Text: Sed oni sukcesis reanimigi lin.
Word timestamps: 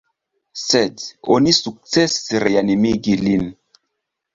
Sed 0.61 1.03
oni 1.37 1.55
sukcesis 1.59 2.19
reanimigi 2.49 3.19
lin. 3.27 3.51